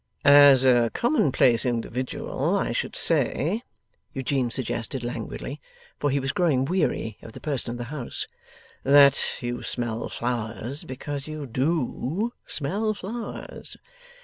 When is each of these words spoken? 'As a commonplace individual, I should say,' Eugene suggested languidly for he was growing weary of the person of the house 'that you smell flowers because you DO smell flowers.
'As 0.25 0.65
a 0.65 0.89
commonplace 0.95 1.63
individual, 1.63 2.55
I 2.57 2.71
should 2.71 2.95
say,' 2.95 3.61
Eugene 4.15 4.49
suggested 4.49 5.03
languidly 5.03 5.61
for 5.99 6.09
he 6.09 6.19
was 6.19 6.31
growing 6.31 6.65
weary 6.65 7.19
of 7.21 7.33
the 7.33 7.39
person 7.39 7.69
of 7.69 7.77
the 7.77 7.83
house 7.93 8.25
'that 8.83 9.19
you 9.43 9.61
smell 9.61 10.09
flowers 10.09 10.85
because 10.85 11.27
you 11.27 11.45
DO 11.45 12.33
smell 12.47 12.95
flowers. 12.95 13.77